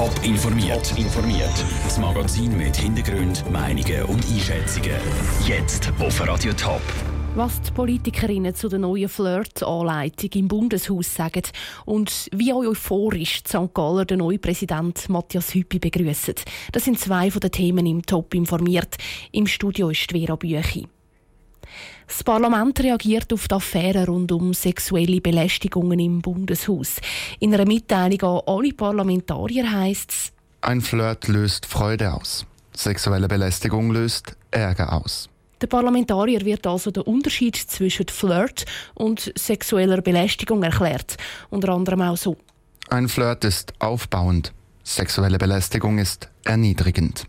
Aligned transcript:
Top 0.00 0.24
informiert. 0.24 0.96
informiert. 0.96 1.52
Das 1.84 1.98
Magazin 1.98 2.56
mit 2.56 2.74
Hintergrund, 2.74 3.44
Meinungen 3.50 4.04
und 4.04 4.24
Einschätzungen. 4.32 4.96
Jetzt 5.46 5.92
auf 6.00 6.26
Radio 6.26 6.54
Top. 6.54 6.80
Was 7.34 7.60
die 7.60 7.70
Politikerinnen 7.70 8.54
zu 8.54 8.70
der 8.70 8.78
neuen 8.78 9.10
Flirt-Anleitung 9.10 10.30
im 10.36 10.48
Bundeshaus 10.48 11.14
sagen 11.14 11.42
und 11.84 12.30
wie 12.32 12.50
euphorisch 12.50 13.42
St. 13.46 13.74
Galler 13.74 14.06
der 14.06 14.16
neue 14.16 14.38
Präsident 14.38 15.06
Matthias 15.10 15.52
Hüppi 15.52 15.78
begrüßt. 15.78 16.46
Das 16.72 16.86
sind 16.86 16.98
zwei 16.98 17.30
von 17.30 17.40
den 17.40 17.52
Themen 17.52 17.84
im 17.84 18.00
Top 18.00 18.32
informiert. 18.32 18.96
Im 19.32 19.46
Studio 19.46 19.90
ist 19.90 20.12
Vera 20.12 20.36
Büchi. 20.36 20.86
Das 22.06 22.24
Parlament 22.24 22.80
reagiert 22.80 23.32
auf 23.32 23.48
die 23.48 23.54
Affäre 23.54 24.06
rund 24.06 24.32
um 24.32 24.52
sexuelle 24.52 25.20
Belästigungen 25.20 25.98
im 25.98 26.20
Bundeshaus. 26.20 26.96
In 27.38 27.54
einer 27.54 27.66
Mitteilung 27.66 28.22
an 28.22 28.42
alle 28.46 28.72
Parlamentarier 28.72 29.70
heißt 29.70 30.10
es, 30.10 30.32
ein 30.62 30.82
Flirt 30.82 31.28
löst 31.28 31.64
Freude 31.64 32.12
aus. 32.12 32.44
Sexuelle 32.76 33.28
Belästigung 33.28 33.92
löst 33.92 34.36
Ärger 34.50 34.92
aus. 34.92 35.28
Der 35.60 35.66
Parlamentarier 35.66 36.44
wird 36.44 36.66
also 36.66 36.90
der 36.90 37.06
Unterschied 37.06 37.56
zwischen 37.56 38.08
Flirt 38.08 38.64
und 38.94 39.32
sexueller 39.36 40.00
Belästigung 40.00 40.62
erklärt. 40.62 41.16
Unter 41.50 41.70
anderem 41.70 42.02
auch 42.02 42.16
so. 42.16 42.36
Ein 42.88 43.08
Flirt 43.08 43.44
ist 43.44 43.72
aufbauend. 43.78 44.52
Sexuelle 44.84 45.38
Belästigung 45.38 45.98
ist 45.98 46.28
erniedrigend. 46.44 47.26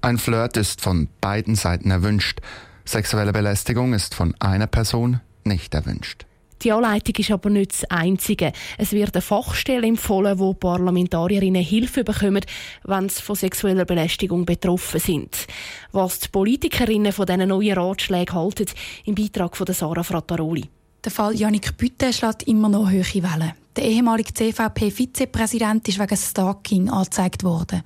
Ein 0.00 0.18
Flirt 0.18 0.56
ist 0.56 0.80
von 0.80 1.08
beiden 1.20 1.54
Seiten 1.56 1.90
erwünscht. 1.90 2.40
Sexuelle 2.84 3.32
Belästigung 3.32 3.94
ist 3.94 4.14
von 4.14 4.34
einer 4.40 4.66
Person 4.66 5.20
nicht 5.44 5.74
erwünscht. 5.74 6.26
Die 6.62 6.72
Anleitung 6.72 7.16
ist 7.16 7.30
aber 7.30 7.50
nicht 7.50 7.72
das 7.72 7.84
Einzige. 7.90 8.52
Es 8.78 8.92
wird 8.92 9.14
eine 9.14 9.22
Fachstelle 9.22 9.86
empfohlen, 9.86 10.38
wo 10.38 10.54
Parlamentarierinnen 10.54 11.62
Hilfe 11.62 12.04
bekommen, 12.04 12.44
wenn 12.84 13.08
sie 13.08 13.20
von 13.20 13.36
sexueller 13.36 13.84
Belästigung 13.84 14.46
betroffen 14.46 15.00
sind. 15.00 15.46
Was 15.92 16.20
die 16.20 16.28
Politikerinnen 16.28 17.12
von 17.12 17.26
diesen 17.26 17.48
neuen 17.48 17.76
Ratschlägen 17.76 18.34
halten, 18.34 18.66
im 19.04 19.14
Beitrag 19.14 19.56
von 19.56 19.66
Sarah 19.66 20.02
Frattaroli. 20.02 20.64
Der 21.04 21.12
Fall 21.12 21.34
Janik 21.34 21.76
Bütte 21.76 22.14
schlägt 22.14 22.44
immer 22.44 22.70
noch 22.70 22.90
hohe 22.90 23.04
Wellen. 23.04 23.52
Der 23.76 23.84
ehemalige 23.84 24.32
CVP-Vizepräsident 24.32 25.86
ist 25.86 25.98
wegen 25.98 26.16
Stalking 26.16 26.88
angezeigt 26.88 27.44
worden. 27.44 27.82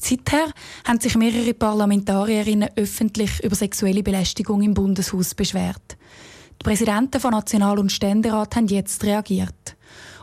Seither 0.00 0.52
haben 0.84 1.00
sich 1.00 1.16
mehrere 1.16 1.52
Parlamentarierinnen 1.52 2.68
öffentlich 2.76 3.42
über 3.42 3.56
sexuelle 3.56 4.04
Belästigung 4.04 4.62
im 4.62 4.74
Bundeshaus 4.74 5.34
beschwert. 5.34 5.96
Die 6.60 6.64
Präsidenten 6.64 7.20
von 7.20 7.32
National- 7.32 7.80
und 7.80 7.90
Ständerat 7.90 8.54
haben 8.54 8.68
jetzt 8.68 9.02
reagiert. 9.02 9.76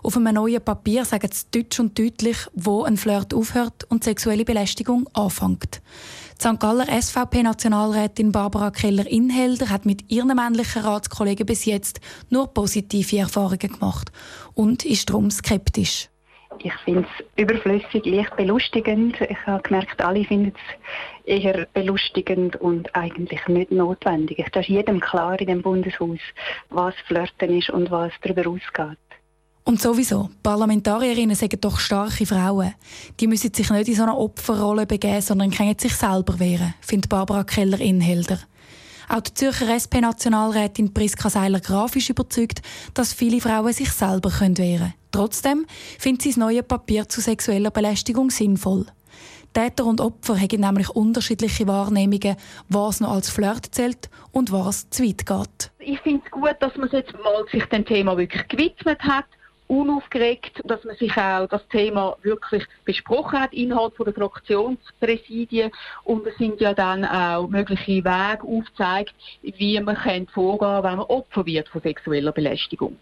Auf 0.04 0.16
einem 0.16 0.36
neuen 0.36 0.64
Papier 0.64 1.04
sagen 1.04 1.30
sie 1.34 1.46
deutsch 1.52 1.82
und 1.82 2.00
deutlich, 2.00 2.38
wo 2.54 2.84
ein 2.84 2.96
Flirt 2.96 3.34
aufhört 3.34 3.84
und 3.90 4.06
sexuelle 4.06 4.46
Belästigung 4.46 5.10
anfängt. 5.14 5.82
St. 6.40 6.60
Galler 6.60 6.86
SVP-Nationalrätin 6.86 8.32
Barbara 8.32 8.70
Keller-Inhelder 8.70 9.72
hat 9.72 9.88
mit 9.88 10.12
ihren 10.12 10.36
männlichen 10.36 10.84
Ratskollegen 10.84 11.48
bis 11.48 11.66
jetzt 11.66 12.00
nur 12.30 12.54
positive 12.54 13.18
Erfahrungen 13.18 13.58
gemacht 13.58 14.12
und 14.54 14.86
ist 14.86 15.10
darum 15.10 15.32
skeptisch. 15.32 16.10
Ich 16.60 16.74
finde 16.86 17.08
es 17.20 17.26
überflüssig, 17.42 18.06
leicht 18.06 18.36
belustigend. 18.36 19.20
Ich 19.20 19.48
habe 19.48 19.64
gemerkt, 19.64 20.00
alle 20.00 20.24
finden 20.26 20.54
es 21.26 21.44
eher 21.44 21.66
belustigend 21.74 22.56
und 22.58 22.96
eigentlich 22.96 23.48
nicht 23.48 23.72
notwendig. 23.72 24.46
Da 24.52 24.60
ist 24.60 24.70
jedem 24.70 25.00
klar 25.00 25.40
in 25.42 25.48
dem 25.48 25.64
Bundeshaus, 25.64 26.20
was 26.70 26.94
Flirten 27.08 27.58
ist 27.58 27.72
und 27.72 27.90
was 27.90 28.12
darüber 28.22 28.48
ausgeht. 28.48 29.07
Und 29.68 29.82
sowieso, 29.82 30.30
Parlamentarierinnen 30.44 31.36
sind 31.36 31.62
doch 31.66 31.78
starke 31.78 32.26
Frauen. 32.26 32.74
Die 33.20 33.28
müssen 33.28 33.54
sich 33.54 33.70
nicht 33.70 33.90
in 33.90 33.96
so 33.96 34.04
eine 34.04 34.16
Opferrolle 34.16 34.86
begeben, 34.86 35.20
sondern 35.20 35.52
können 35.52 35.78
sich 35.78 35.94
selber 35.94 36.40
wehren, 36.40 36.74
findet 36.80 37.10
Barbara 37.10 37.44
Keller-Inhelder. 37.44 38.40
Auch 39.10 39.20
die 39.20 39.34
Zürcher 39.34 39.68
SP-Nationalrätin 39.76 40.94
Priska 40.94 41.30
Seiler-Graf 41.30 41.98
ist 41.98 42.10
überzeugt, 42.10 42.62
dass 42.94 43.12
viele 43.12 43.42
Frauen 43.42 43.74
sich 43.74 43.92
selber 43.92 44.32
wehren 44.40 44.56
können. 44.56 44.94
Trotzdem 45.12 45.66
findet 46.00 46.22
sie 46.22 46.30
das 46.30 46.38
neue 46.38 46.64
Papier 46.64 47.10
zu 47.10 47.20
sexueller 47.20 47.70
Belästigung 47.70 48.30
sinnvoll. 48.30 48.86
Täter 49.52 49.84
und 49.84 50.00
Opfer 50.00 50.40
haben 50.40 50.62
nämlich 50.62 50.90
unterschiedliche 50.92 51.68
Wahrnehmungen, 51.68 52.38
was 52.70 53.02
noch 53.02 53.12
als 53.12 53.30
Flirt 53.30 53.76
zählt 53.76 54.10
und 54.32 54.50
was 54.54 54.90
zu 54.92 55.04
weit 55.04 55.26
geht. 55.26 55.72
Ich 55.80 56.00
finde 56.00 56.22
es 56.24 56.32
gut, 56.32 56.56
dass 56.62 56.74
man 56.78 56.90
sich 56.90 57.00
jetzt 57.00 57.14
mal 57.22 57.44
sich 57.52 57.66
dem 57.66 57.86
Thema 57.86 58.16
wirklich 58.18 58.48
gewidmet 58.48 59.02
hat 59.02 59.26
unaufgeregt, 59.68 60.62
dass 60.66 60.84
man 60.84 60.96
sich 60.96 61.16
auch 61.18 61.48
das 61.48 61.68
Thema 61.70 62.18
wirklich 62.22 62.64
besprochen 62.86 63.40
hat 63.40 63.54
innerhalb 63.54 63.96
der 63.98 64.14
Fraktionspräsidien 64.14 65.72
und 66.04 66.26
es 66.26 66.38
sind 66.38 66.60
ja 66.62 66.74
dann 66.74 67.06
auch 67.06 67.48
mögliche 67.48 68.04
Wege 68.04 68.44
aufgezeigt, 68.44 69.14
wie 69.42 69.80
man 69.80 69.98
vorgehen 69.98 70.28
kann, 70.60 70.84
wenn 70.84 70.98
man 70.98 71.06
Opfer 71.08 71.46
wird 71.46 71.68
von 71.70 71.82
sexueller 71.82 72.32
Belästigung. 72.32 72.98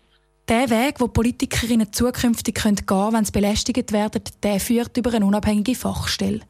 Der 0.48 0.70
Weg, 0.70 1.00
wo 1.00 1.08
Politikerinnen 1.08 1.92
zukünftig 1.92 2.62
gehen 2.62 2.86
können, 2.86 3.14
wenn 3.14 3.26
sie 3.26 3.32
belästigt 3.32 3.92
werden, 3.92 4.22
der 4.44 4.60
führt 4.60 4.96
über 4.96 5.12
eine 5.12 5.26
unabhängige 5.26 5.74
Fachstelle. 5.74 6.42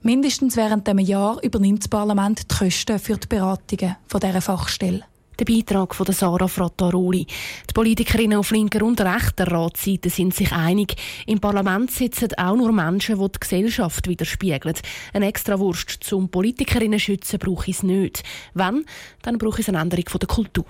Mindestens 0.00 0.56
während 0.56 0.88
einem 0.88 1.04
Jahr 1.04 1.42
übernimmt 1.42 1.80
das 1.80 1.88
Parlament 1.88 2.48
die 2.48 2.56
Kosten 2.56 3.00
für 3.00 3.16
die 3.16 3.26
Beratungen 3.26 3.96
von 4.06 4.20
dieser 4.20 4.40
Fachstelle. 4.40 5.02
Der 5.38 5.46
Beitrag 5.46 5.94
von 5.94 6.06
Sarah 6.12 6.46
Frattaroli. 6.46 7.26
Die 7.26 7.72
Politikerinnen 7.72 8.38
auf 8.38 8.50
linker 8.50 8.84
und 8.84 9.00
rechter 9.00 9.50
Ratsseite 9.50 10.10
sind 10.10 10.34
sich 10.34 10.52
einig. 10.52 10.94
Im 11.26 11.40
Parlament 11.40 11.90
sitzen 11.90 12.34
auch 12.36 12.54
nur 12.54 12.72
Menschen, 12.72 13.18
die 13.18 13.32
die 13.32 13.40
Gesellschaft 13.40 14.08
widerspiegeln. 14.08 14.76
Eine 15.14 15.28
extra 15.28 15.58
Wurst 15.58 16.04
zum 16.04 16.28
Politikerinnen 16.28 17.00
schützen 17.00 17.38
brauche 17.38 17.70
ich 17.70 17.76
es 17.76 17.82
nicht. 17.82 18.22
Wenn, 18.52 18.84
dann 19.22 19.38
brauche 19.38 19.62
ich 19.62 19.68
eine 19.68 19.80
Änderung 19.80 20.04
der 20.04 20.28
Kultur. 20.28 20.66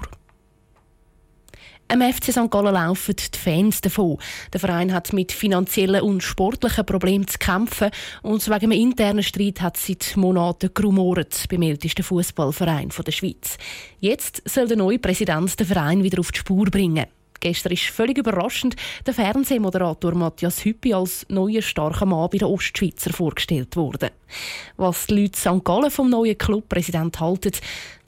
Am 1.93 2.01
FC 2.01 2.33
St. 2.33 2.51
Gallen 2.51 2.73
laufen 2.73 3.15
die 3.17 3.39
Fans 3.39 3.83
davon. 3.83 4.17
Der 4.51 4.61
Verein 4.61 4.95
hat 4.95 5.13
mit 5.13 5.31
finanziellen 5.31 6.01
und 6.01 6.23
sportlichen 6.23 6.87
Problemen 6.87 7.29
zu 7.29 7.37
kämpfen 7.37 7.91
und 8.23 8.49
wegen 8.49 8.73
einem 8.73 8.73
internen 8.73 9.23
Streit 9.23 9.61
hat 9.61 9.77
es 9.77 9.89
seit 9.89 10.17
Monaten 10.17 10.71
gerumort 10.73 11.45
beim 11.51 11.61
ältesten 11.61 12.03
Fußballverein 12.03 12.89
der 12.89 13.13
Schweiz. 13.13 13.59
Jetzt 14.01 14.41
soll 14.49 14.69
der 14.69 14.79
neue 14.79 14.99
Präsident 14.99 15.61
den 15.61 15.67
Verein 15.67 16.03
wieder 16.03 16.21
auf 16.21 16.33
die 16.33 16.39
Spur 16.39 16.65
bringen. 16.65 17.05
Gestern 17.41 17.75
ist 17.75 17.83
völlig 17.83 18.17
überraschend 18.17 18.75
der 19.05 19.13
Fernsehmoderator 19.13 20.15
Matthias 20.15 20.65
Hüppi 20.65 20.95
als 20.95 21.27
neuer 21.29 21.61
starker 21.61 22.07
Mann 22.07 22.31
bei 22.33 22.39
den 22.39 22.49
Ostschweizer 22.49 23.13
vorgestellt 23.13 23.77
worden. 23.77 24.09
Was 24.79 25.09
die 25.09 25.21
Leute 25.21 25.39
St. 25.39 25.63
Gallen 25.63 25.91
vom 25.91 26.09
neuen 26.09 26.39
Clubpräsident 26.39 27.21
halten, 27.21 27.53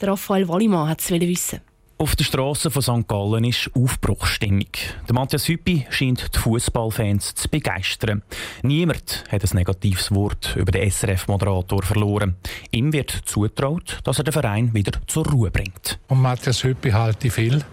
der 0.01 0.09
Raphael 0.09 0.49
Wallimann 0.49 0.89
hat 0.89 1.03
es 1.03 1.11
wissen. 1.11 1.61
Auf 2.05 2.17
der 2.17 2.25
Straße 2.25 2.71
von 2.71 2.83
St. 2.83 3.09
Gallen 3.09 3.45
ist 3.45 3.71
Aufbruchsstimmung. 3.75 4.69
Der 5.09 5.15
Matthias 5.15 5.49
Hüppi 5.49 5.87
scheint 5.89 6.35
die 6.35 6.39
Fußballfans 6.39 7.35
zu 7.35 7.49
begeistern. 7.49 8.23
Niemand 8.63 9.25
hat 9.31 9.43
ein 9.43 9.57
negatives 9.57 10.15
Wort 10.15 10.55
über 10.55 10.71
den 10.71 10.91
SRF-Moderator 10.91 11.83
verloren. 11.83 12.37
Ihm 12.73 12.93
wird 12.93 13.23
zutraut, 13.25 14.01
dass 14.05 14.19
er 14.19 14.25
den 14.25 14.33
Verein 14.33 14.75
wieder 14.75 15.01
zur 15.07 15.27
Ruhe 15.27 15.51
bringt. 15.51 15.99
Und 16.09 16.21
Matthias 16.21 16.63
Hüppi 16.63 16.91
halte 16.91 17.29
ich 17.29 17.33
viel. 17.33 17.65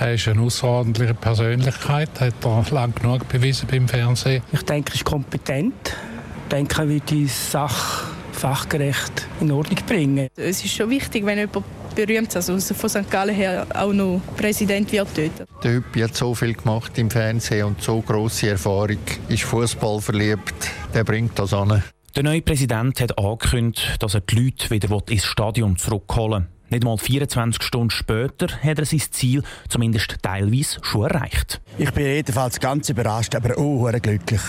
Er 0.00 0.14
ist 0.14 0.26
eine 0.26 0.40
außerordentliche 0.40 1.14
Persönlichkeit, 1.14 2.10
hat 2.20 2.44
er 2.44 2.66
lang 2.72 2.92
genug 2.92 3.28
bewiesen 3.28 3.68
beim 3.70 3.86
Fernsehen. 3.86 4.42
Ich 4.50 4.62
denke, 4.62 4.90
er 4.90 4.94
ist 4.96 5.04
kompetent. 5.04 5.94
Ich 6.42 6.48
denke, 6.50 6.82
er 6.82 6.88
wird 6.88 7.08
die 7.08 7.28
Sache 7.28 8.04
fachgerecht 8.32 9.28
in 9.40 9.52
Ordnung 9.52 9.78
bringen. 9.86 10.26
Es 10.34 10.64
ist 10.64 10.74
schon 10.74 10.90
wichtig, 10.90 11.24
wenn 11.24 11.38
jemand 11.38 11.64
berühmt, 11.96 12.36
also 12.36 12.58
von 12.60 12.88
St. 12.88 13.10
Gallen 13.10 13.34
her 13.34 13.66
auch 13.74 13.92
noch 13.92 14.20
Präsident 14.36 14.92
wird 14.92 15.08
dort. 15.16 15.48
Der 15.64 15.72
Hüppi 15.72 16.00
hat 16.00 16.14
so 16.14 16.34
viel 16.34 16.54
gemacht 16.54 16.96
im 16.98 17.10
Fernsehen 17.10 17.66
und 17.66 17.82
so 17.82 18.00
große 18.00 18.50
Erfahrung, 18.50 18.98
ist 19.28 19.42
Fußball 19.42 20.00
verliebt, 20.00 20.70
der 20.94 21.02
bringt 21.02 21.36
das 21.38 21.52
an. 21.52 21.82
Der 22.14 22.22
neue 22.22 22.42
Präsident 22.42 23.00
hat 23.00 23.18
angekündigt, 23.18 23.96
dass 24.00 24.14
er 24.14 24.20
die 24.20 24.36
Leute 24.36 24.70
wieder 24.70 24.88
ins 25.10 25.24
Stadion 25.24 25.76
zurückholen 25.76 26.44
will. 26.44 26.55
Nicht 26.68 26.82
mal 26.82 26.98
24 26.98 27.62
Stunden 27.62 27.90
später 27.90 28.48
hat 28.48 28.78
er 28.78 28.84
sein 28.84 29.00
Ziel 29.10 29.42
zumindest 29.68 30.16
teilweise 30.20 30.78
schon 30.82 31.04
erreicht. 31.04 31.60
Ich 31.78 31.92
bin 31.92 32.06
jedenfalls 32.06 32.58
ganz 32.58 32.88
überrascht, 32.88 33.34
aber 33.36 33.56
auch 33.56 33.92
glücklich. 33.92 34.40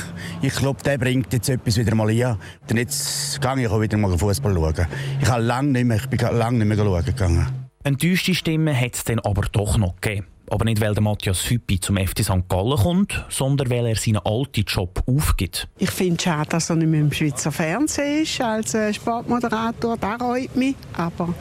Ich 0.41 0.55
glaube, 0.55 0.81
der 0.83 0.97
bringt 0.97 1.31
jetzt 1.33 1.49
etwas 1.49 1.77
wieder 1.77 1.93
mal 1.93 2.09
hier. 2.09 2.39
Und 2.69 2.77
jetzt 2.77 3.39
gehe 3.39 3.61
ich 3.61 3.67
auch 3.67 3.81
wieder 3.81 3.97
mal 3.97 4.17
Fußball 4.17 4.53
schauen. 4.53 4.87
Ich 5.21 5.29
habe 5.29 5.43
lange 5.43 5.69
nicht 5.69 5.85
mehr, 5.85 5.97
ich 5.97 6.07
bin 6.07 6.19
lange 6.19 6.65
nicht 6.65 6.67
mehr 6.67 6.77
schauen 6.77 7.05
gegangen. 7.05 7.47
Enttäuschte 7.83 8.33
Stimmen 8.33 8.75
hat 8.75 8.95
es 8.95 9.03
dann 9.03 9.19
aber 9.19 9.43
doch 9.51 9.77
noch 9.77 9.95
gegeben. 10.01 10.25
Aber 10.49 10.65
nicht, 10.65 10.79
weil 10.81 10.93
der 10.93 11.03
Matthias 11.03 11.49
Hüppi 11.49 11.79
zum 11.79 11.97
FC 11.97 12.23
St. 12.23 12.47
Gallen 12.47 12.77
kommt, 12.77 13.25
sondern 13.29 13.69
weil 13.69 13.85
er 13.85 13.95
seinen 13.95 14.17
alten 14.17 14.63
Job 14.63 15.03
aufgibt. 15.05 15.67
Ich 15.77 15.91
finde 15.91 16.15
es 16.15 16.23
schade, 16.23 16.49
dass 16.49 16.69
er 16.69 16.77
nicht 16.77 16.87
mehr 16.87 17.01
im 17.01 17.11
Schweizer 17.11 17.51
Fernsehen 17.51 18.23
ist 18.23 18.39
als 18.41 18.73
äh, 18.73 18.93
Sportmoderator. 18.93 19.97
Das 19.97 20.21
reut 20.21 20.55
mich. 20.55 20.75
Aber 20.93 21.33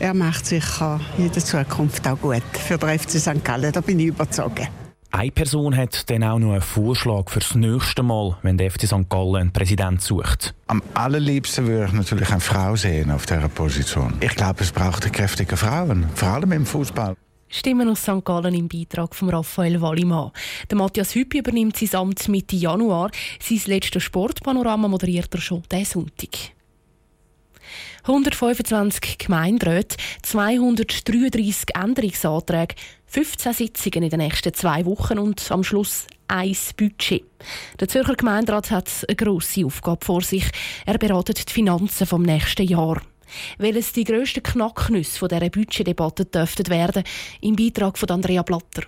er 0.00 0.14
macht 0.14 0.46
sicher 0.46 1.00
in 1.16 1.30
der 1.30 1.44
Zukunft 1.44 2.06
auch 2.06 2.18
gut 2.18 2.42
für 2.52 2.78
den 2.78 2.98
FC 2.98 3.12
St. 3.12 3.44
Gallen. 3.44 3.72
Da 3.72 3.80
bin 3.80 4.00
ich 4.00 4.06
überzeugt. 4.06 4.68
Eine 5.10 5.30
Person 5.30 5.74
hat 5.74 6.10
dann 6.10 6.22
auch 6.22 6.38
noch 6.38 6.52
einen 6.52 6.60
Vorschlag 6.60 7.30
fürs 7.30 7.54
nächste 7.54 8.02
Mal, 8.02 8.36
wenn 8.42 8.58
der 8.58 8.70
FC 8.70 8.86
St. 8.86 9.08
Gallen 9.08 9.36
einen 9.36 9.52
Präsident 9.52 10.02
sucht. 10.02 10.54
Am 10.66 10.82
allerliebsten 10.92 11.66
würde 11.66 11.86
ich 11.86 11.92
natürlich 11.92 12.30
eine 12.30 12.40
Frau 12.40 12.76
sehen 12.76 13.10
auf 13.10 13.24
dieser 13.24 13.48
Position. 13.48 14.14
Ich 14.20 14.34
glaube, 14.34 14.62
es 14.62 14.70
braucht 14.70 15.10
kräftige 15.10 15.56
Frauen, 15.56 16.06
vor 16.14 16.28
allem 16.28 16.52
im 16.52 16.66
Fußball. 16.66 17.16
Stimmen 17.48 17.88
aus 17.88 18.02
St. 18.02 18.24
Gallen 18.24 18.54
im 18.54 18.68
Beitrag 18.68 19.14
von 19.14 19.30
Raphael 19.30 19.80
Wallimann. 19.80 20.32
Der 20.70 20.76
Matthias 20.76 21.14
Hüppi 21.14 21.38
übernimmt 21.38 21.76
sein 21.76 22.00
Amt 22.00 22.28
Mitte 22.28 22.56
Januar. 22.56 23.10
Sein 23.40 23.60
letztes 23.66 24.02
Sportpanorama 24.02 24.88
moderiert 24.88 25.34
er 25.34 25.40
schon 25.40 25.62
diesen 25.70 25.84
Sonntag. 25.84 26.52
125 28.02 29.18
Gemeinderäte, 29.18 29.96
233 30.22 31.74
Änderungsanträge, 31.74 32.74
15 33.06 33.52
Sitzungen 33.52 34.04
in 34.04 34.10
den 34.10 34.20
nächsten 34.20 34.54
zwei 34.54 34.84
Wochen 34.86 35.18
und 35.18 35.50
am 35.50 35.64
Schluss 35.64 36.06
ein 36.28 36.56
Budget. 36.76 37.24
Der 37.80 37.88
Zürcher 37.88 38.14
Gemeinderat 38.14 38.70
hat 38.70 38.90
eine 39.06 39.16
grosse 39.16 39.64
Aufgabe 39.64 40.04
vor 40.04 40.22
sich. 40.22 40.44
Er 40.86 40.98
beratet 40.98 41.48
die 41.48 41.52
Finanzen 41.52 42.06
vom 42.06 42.22
nächsten 42.22 42.66
Jahr. 42.66 43.00
Welches 43.58 43.92
die 43.92 44.04
grössten 44.04 44.42
Knacknüsse 44.42 45.18
von 45.18 45.28
dieser 45.28 45.50
Budgetdebatte 45.50 46.24
dürften 46.24 46.68
werden, 46.68 47.04
im 47.40 47.56
Beitrag 47.56 47.98
von 47.98 48.10
Andrea 48.10 48.42
Blatter. 48.42 48.84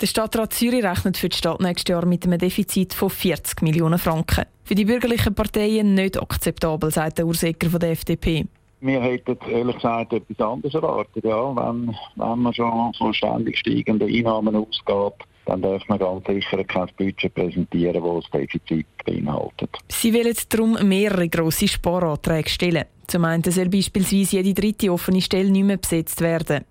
Der 0.00 0.06
Stadtrat 0.06 0.52
Zürich 0.52 0.84
rechnet 0.84 1.16
für 1.16 1.28
die 1.28 1.36
Stadt 1.36 1.60
nächstes 1.60 1.90
Jahr 1.90 2.06
mit 2.06 2.24
einem 2.24 2.38
Defizit 2.38 2.94
von 2.94 3.10
40 3.10 3.62
Millionen 3.62 3.98
Franken. 3.98 4.44
Für 4.62 4.76
die 4.76 4.84
bürgerlichen 4.84 5.34
Parteien 5.34 5.94
nicht 5.94 6.20
akzeptabel, 6.20 6.92
sagt 6.92 7.18
der 7.18 7.26
Ursäger 7.26 7.68
von 7.68 7.80
der 7.80 7.90
FDP. 7.90 8.46
Wir 8.80 9.02
hätten 9.02 9.36
ehrlich 9.50 9.74
gesagt 9.74 10.12
etwas 10.12 10.38
anderes 10.38 10.74
erwartet. 10.74 11.24
Ja, 11.24 11.56
wenn, 11.56 11.96
wenn 12.14 12.38
man 12.38 12.54
schon 12.54 12.94
von 12.94 13.12
ständig 13.12 13.58
steigenden 13.58 14.08
Einnahmen 14.08 14.54
ausgeht, 14.54 15.26
dann 15.46 15.62
darf 15.62 15.82
man 15.88 15.98
ganz 15.98 16.26
sicher 16.26 16.62
kein 16.62 16.88
Budget 16.96 17.34
präsentieren, 17.34 18.04
das 18.04 18.24
das 18.30 18.40
Defizit 18.40 18.86
beinhaltet. 19.04 19.70
Sie 19.88 20.14
wollen 20.14 20.36
darum 20.48 20.78
mehrere 20.86 21.28
grosse 21.28 21.66
Sparanträge 21.66 22.50
stellen. 22.50 22.84
Zum 23.08 23.24
einen 23.24 23.42
soll 23.42 23.70
beispielsweise 23.70 24.36
jede 24.36 24.52
dritte 24.54 24.92
offene 24.92 25.22
Stelle 25.22 25.50
nicht 25.50 25.64
mehr 25.64 25.78
besetzt 25.78 26.20
werden. 26.20 26.64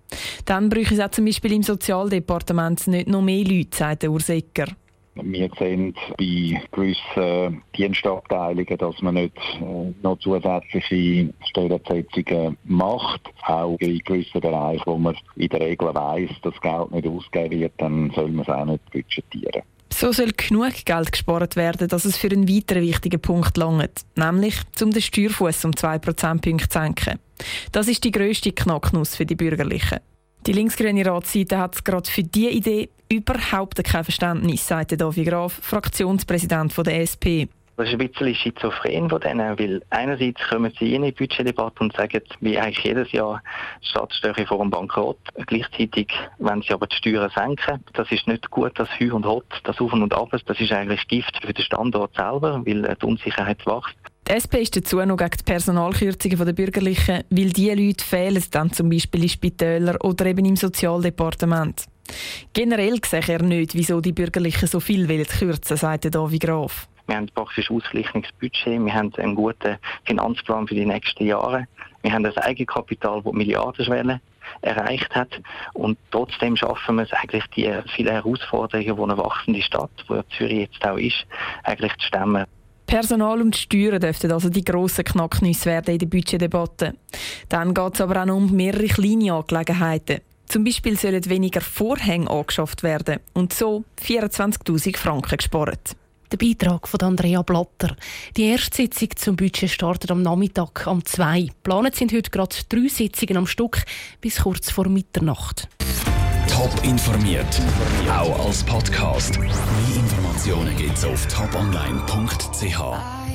Dann 0.44 0.68
bräuchte 0.68 0.94
es 0.94 1.00
auch 1.00 1.10
zum 1.10 1.24
Beispiel 1.24 1.52
im 1.52 1.64
Sozialdepartement 1.64 2.86
nicht 2.86 3.08
noch 3.08 3.22
mehr 3.22 3.44
Leute, 3.44 3.76
sagt 3.76 4.04
der 4.04 4.12
Ursäcker. 4.12 4.66
Wir 5.20 5.50
sehen 5.58 5.94
bei 6.16 6.62
gewissen 6.70 7.62
Dienstabteilungen, 7.76 8.78
dass 8.78 9.02
man 9.02 9.14
nicht 9.14 9.36
äh, 9.60 9.92
noch 10.00 10.18
zusätzliche 10.20 11.34
Stellenbesetzungen 11.44 12.56
macht. 12.62 13.22
Auch 13.44 13.76
in 13.80 13.98
gewissen 13.98 14.40
Bereichen, 14.40 14.84
wo 14.86 14.96
man 14.96 15.16
in 15.34 15.48
der 15.48 15.60
Regel 15.60 15.92
weiss, 15.92 16.30
dass 16.42 16.60
Geld 16.60 16.92
nicht 16.92 17.08
ausgegeben 17.08 17.60
wird, 17.62 17.72
dann 17.78 18.12
soll 18.14 18.30
man 18.30 18.42
es 18.42 18.48
auch 18.48 18.64
nicht 18.64 18.90
budgetieren. 18.92 19.62
So 20.00 20.12
soll 20.12 20.30
genug 20.30 20.84
Geld 20.84 21.10
gespart 21.10 21.56
werden, 21.56 21.88
dass 21.88 22.04
es 22.04 22.16
für 22.16 22.30
einen 22.30 22.48
weiteren 22.48 22.82
wichtigen 22.82 23.20
Punkt 23.20 23.56
langt, 23.56 24.02
nämlich 24.14 24.54
um 24.80 24.92
den 24.92 25.02
Steuerfuß 25.02 25.64
um 25.64 25.74
2 25.74 25.98
Prozentpunkte 25.98 26.68
zu 26.68 26.78
senken. 26.78 27.18
Das 27.72 27.88
ist 27.88 28.04
die 28.04 28.12
grösste 28.12 28.52
Knacknuss 28.52 29.16
für 29.16 29.26
die 29.26 29.34
Bürgerlichen. 29.34 29.98
Die 30.46 30.52
linksgrüne 30.52 31.04
Ratsseite 31.04 31.58
hat 31.58 31.84
gerade 31.84 32.08
für 32.08 32.22
diese 32.22 32.50
Idee 32.50 32.90
überhaupt 33.08 33.82
kein 33.82 34.04
Verständnis, 34.04 34.68
sagte 34.68 34.96
Davi 34.96 35.24
Graf, 35.24 35.58
Fraktionspräsident 35.62 36.76
der 36.78 37.00
SP. 37.02 37.50
Das 37.78 37.86
ist 37.86 37.92
ein 37.92 38.08
bisschen 38.08 38.34
schizophren 38.34 39.08
von 39.08 39.20
denen, 39.20 39.56
weil 39.56 39.80
einerseits 39.90 40.40
kommen 40.48 40.72
sie 40.80 40.96
in 40.96 41.04
die 41.04 41.12
Budgetdebatte 41.12 41.78
und 41.78 41.94
sagen, 41.94 42.22
wie 42.40 42.58
eigentlich 42.58 42.84
jedes 42.84 43.12
Jahr, 43.12 43.40
die 43.80 43.86
Stadt 43.86 44.12
stehe 44.12 44.46
vor 44.48 44.60
einem 44.60 44.70
Bankrott. 44.70 45.20
Gleichzeitig 45.46 46.08
wenn 46.38 46.60
sie 46.60 46.72
aber 46.72 46.88
die 46.88 46.96
Steuern 46.96 47.30
senken. 47.30 47.84
Das 47.92 48.10
ist 48.10 48.26
nicht 48.26 48.50
gut, 48.50 48.72
das 48.74 48.88
Hü 48.98 49.12
und 49.12 49.24
Hot, 49.24 49.46
das 49.62 49.80
Auf 49.80 49.92
und 49.92 50.12
Ab. 50.12 50.30
Das 50.44 50.58
ist 50.58 50.72
eigentlich 50.72 51.06
Gift 51.06 51.38
für 51.40 51.54
den 51.54 51.64
Standort 51.64 52.16
selber, 52.16 52.60
weil 52.66 52.96
die 53.00 53.06
Unsicherheit 53.06 53.64
wächst. 53.64 53.94
Die 54.26 54.32
SP 54.34 54.58
ist 54.58 54.76
dazu 54.76 54.96
noch 54.96 55.16
gegen 55.16 55.36
die 55.38 55.44
Personalkürzungen 55.44 56.44
der 56.46 56.52
Bürgerlichen, 56.52 57.22
weil 57.30 57.50
diese 57.50 57.74
Leute 57.74 58.04
fehlen 58.04 58.44
dann 58.50 58.72
zum 58.72 58.90
Beispiel 58.90 59.22
in 59.22 59.28
Spitälern 59.28 59.98
oder 60.02 60.26
eben 60.26 60.44
im 60.44 60.56
Sozialdepartement. 60.56 61.84
Generell 62.52 62.98
sehe 63.06 63.22
er 63.28 63.42
nicht, 63.42 63.74
wieso 63.74 64.00
die 64.00 64.12
Bürgerlichen 64.12 64.66
so 64.66 64.80
viel 64.80 65.06
kürzen 65.06 65.70
wollen, 65.70 65.78
sagte 65.78 66.10
Davi 66.10 66.40
Graf. 66.40 66.88
Wir 67.08 67.16
haben 67.16 67.26
praktisch 67.34 67.70
ausgeglichenes 67.70 68.28
Budget, 68.38 68.84
wir 68.84 68.94
haben 68.94 69.12
einen 69.14 69.34
guten 69.34 69.78
Finanzplan 70.04 70.68
für 70.68 70.74
die 70.74 70.84
nächsten 70.84 71.24
Jahre, 71.24 71.66
wir 72.02 72.12
haben 72.12 72.26
ein 72.26 72.36
Eigenkapital, 72.36 73.22
das 73.22 73.32
Milliardenschwelle 73.32 74.20
erreicht 74.60 75.14
hat 75.14 75.40
und 75.72 75.98
trotzdem 76.10 76.54
schaffen 76.54 76.96
wir 76.96 77.04
es 77.04 77.12
eigentlich, 77.14 77.44
die 77.56 77.72
vielen 77.96 78.12
Herausforderungen, 78.12 78.94
die 78.94 79.02
eine 79.02 79.16
wachsende 79.16 79.62
Stadt, 79.62 79.90
wo 80.06 80.22
Zürich 80.36 80.70
jetzt 80.70 80.86
auch 80.86 80.98
ist, 80.98 81.26
eigentlich 81.64 81.92
zu 81.94 82.06
stemmen. 82.06 82.44
Personal 82.86 83.40
und 83.40 83.56
Steuern 83.56 84.00
dürften 84.00 84.30
also 84.30 84.50
die 84.50 84.64
grossen 84.64 85.04
Knacknüsse 85.04 85.66
werden 85.66 85.92
in 85.94 85.98
der 85.98 86.06
Budgetdebatte. 86.06 86.94
Dann 87.48 87.72
geht 87.72 87.94
es 87.94 88.00
aber 88.02 88.20
auch 88.20 88.26
noch 88.26 88.36
um 88.36 88.54
mehrere 88.54 88.86
kleine 88.86 89.32
Angelegenheiten. 89.32 90.20
Zum 90.46 90.64
Beispiel 90.64 90.96
sollen 90.96 91.28
weniger 91.28 91.62
Vorhänge 91.62 92.30
angeschafft 92.30 92.82
werden 92.82 93.20
und 93.34 93.52
so 93.52 93.84
24.000 94.02 94.96
Franken 94.96 95.36
gespart. 95.36 95.96
Der 96.30 96.36
Beitrag 96.36 96.86
von 96.86 97.00
Andrea 97.00 97.42
Blatter. 97.42 97.96
Die 98.36 98.44
erste 98.44 98.76
Sitzung 98.76 99.08
zum 99.16 99.36
Budget 99.36 99.70
startet 99.70 100.10
am 100.10 100.22
Nachmittag 100.22 100.86
um 100.86 101.04
2. 101.04 101.42
Geplant 101.42 101.94
sind 101.94 102.12
heute 102.12 102.30
gerade 102.30 102.56
drei 102.68 102.88
Sitzungen 102.88 103.38
am 103.38 103.46
Stück 103.46 103.84
bis 104.20 104.42
kurz 104.42 104.70
vor 104.70 104.88
Mitternacht. 104.88 105.68
Top 106.48 106.72
informiert, 106.82 107.62
auch 108.10 108.46
als 108.46 108.64
Podcast. 108.64 109.38
Mehr 109.38 109.50
Informationen 109.94 110.76
gibt's 110.76 111.04
auf 111.04 111.26
toponline.ch. 111.28 113.28